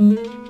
[0.00, 0.49] Mm-hmm.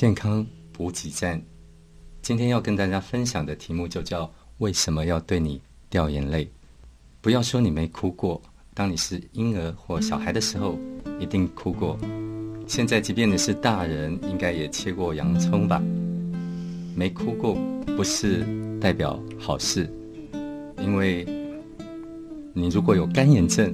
[0.00, 1.38] 健康补给站，
[2.22, 6.50] 今天要跟大家分享的题目就叫“为什么要对你掉眼泪？”
[7.20, 8.40] 不要说你没哭过，
[8.72, 10.78] 当你是婴儿或小孩的时候，
[11.18, 11.98] 一定哭过。
[12.66, 15.82] 现在即便你是大人，应该也切过洋葱吧？
[16.96, 17.54] 没哭过
[17.94, 18.42] 不是
[18.80, 19.86] 代表好事，
[20.78, 21.26] 因为
[22.54, 23.70] 你如果有干眼症，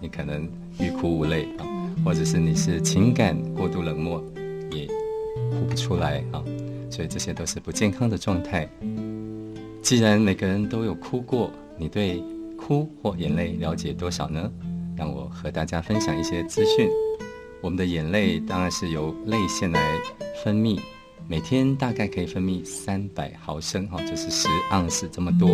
[0.00, 1.66] 你可能欲哭无泪啊，
[2.04, 4.22] 或者是你是情感过度冷漠，
[4.70, 4.88] 也。
[5.74, 6.42] 出来啊，
[6.90, 8.68] 所以这些都是不健康的状态。
[9.82, 12.22] 既然每个人都有哭过，你对
[12.56, 14.50] 哭或眼泪了解多少呢？
[14.96, 16.88] 让我和大家分享一些资讯。
[17.60, 19.80] 我们的眼泪当然是由泪腺来
[20.42, 20.78] 分泌，
[21.26, 25.48] 每天大概可以分泌三百毫升哈，就是十盎司这么多。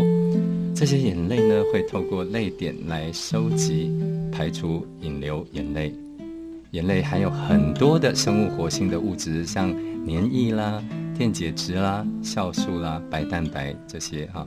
[0.75, 3.91] 这些眼泪呢，会透过泪点来收集、
[4.31, 5.95] 排除、引流眼泪。
[6.73, 10.81] 眼泪含有很多的生物活性的物质，像黏液啦、
[11.19, 14.47] 电解质啦、酵素啦、白蛋白这些哈。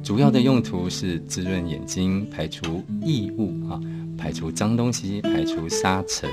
[0.00, 3.80] 主要的用途是滋润眼睛、排除异物啊、
[4.16, 6.30] 排除脏东西、排除沙尘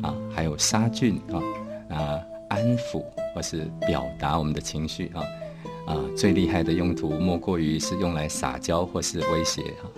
[0.00, 1.42] 啊，还有杀菌啊
[1.96, 3.02] 啊，安抚
[3.34, 5.22] 或是表达我们的情绪啊
[5.86, 5.96] 啊。
[6.16, 9.90] 最厉害的用途莫过于是用来撒娇或是威胁哈。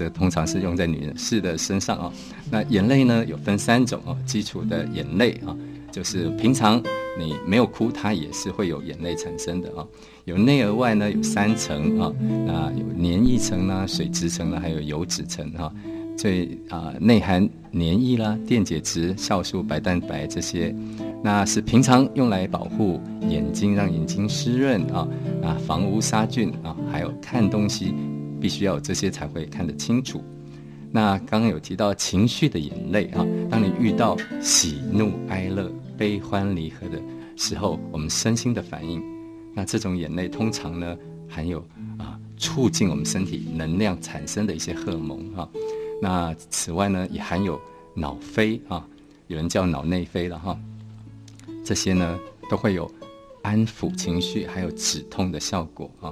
[0.00, 2.10] 这通常是用在女士的身上啊。
[2.50, 4.16] 那眼泪呢，有分三种哦。
[4.24, 5.54] 基础的眼泪啊，
[5.92, 6.82] 就是平常
[7.18, 9.86] 你没有哭，它也是会有眼泪产生的啊。
[10.24, 12.10] 有内而外呢，有三层啊。
[12.46, 15.70] 那有黏液层呢，水质层呢，还有油脂层哈。
[16.16, 20.74] 最啊，内含黏液啦、电解质、酵素、白蛋白这些，
[21.22, 22.98] 那是平常用来保护
[23.28, 25.06] 眼睛，让眼睛湿润啊
[25.42, 27.94] 啊，防污杀菌啊，还有看东西。
[28.40, 30.24] 必须要有这些才会看得清楚。
[30.92, 37.00] 那刚刚有提到情绪的眼泪啊，当你遇到喜怒哀乐、悲欢离合的
[37.36, 39.00] 时候，我们身心的反应，
[39.54, 40.96] 那这种眼泪通常呢
[41.28, 41.60] 含有
[41.96, 45.48] 啊促进我们身体能量产生的一些荷尔蒙啊。
[46.02, 47.60] 那此外呢也含有
[47.94, 48.84] 脑啡啊，
[49.28, 50.58] 有人叫脑内啡了哈。
[51.64, 52.18] 这些呢
[52.50, 52.90] 都会有
[53.42, 56.10] 安抚情绪还有止痛的效果啊。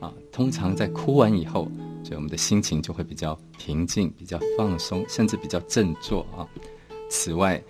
[0.00, 1.70] 啊，通常在哭完以后，
[2.04, 6.46] 所以我们的心情就会比较平静、比较放松，甚至比较振作啊。
[7.08, 7.62] 此外，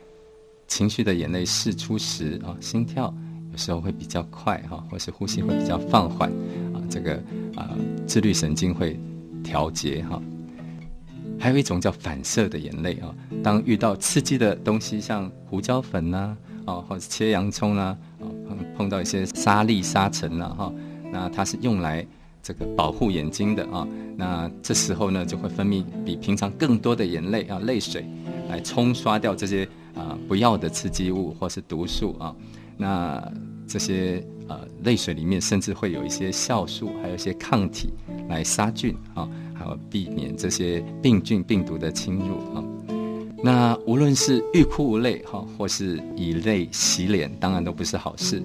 [0.67, 3.15] 情绪的眼泪释出时啊，心跳
[3.53, 6.29] 有时候会比较快哈，或是呼吸会比较放缓
[6.75, 6.83] 啊。
[6.91, 7.15] 这个
[7.55, 7.77] 啊，
[8.07, 8.99] 自律神经会
[9.45, 10.21] 调节哈。
[11.39, 17.97] 还有一种叫反射的眼泪啊，当遇到刺激的东西，像胡椒粉呐，啊，或者切洋葱，啊，
[18.49, 20.73] 碰碰到一些沙粒、沙尘呐，哈。
[21.17, 22.07] 那它是用来
[22.43, 23.89] 这个保护眼睛的啊，
[24.19, 28.05] 那这时候呢就会分泌比平常更多的眼泪啊泪水，
[28.51, 32.37] 来冲刷掉这些啊不要的刺激物或是毒素啊，
[32.77, 33.33] 那
[33.67, 37.89] 这些呃泪水里面甚至会有一些酵素，还有一些抗体
[38.29, 42.63] 来杀菌啊，还有避免这些病菌病毒的侵入啊。
[43.43, 48.43] 那无论是欲哭无泪哈，或是以泪洗脸，当然都不是好事。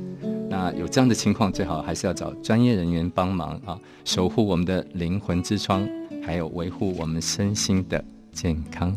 [0.51, 5.87] 那有这样的情况，最好还是要找专业人员帮忙啊，守护我们的灵魂之窗，
[6.21, 8.03] 还有维护我们身心的
[8.33, 8.93] 健康。